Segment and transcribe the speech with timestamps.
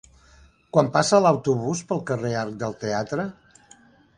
[0.77, 3.31] Quan passa l'autobús pel carrer Arc del Teatre?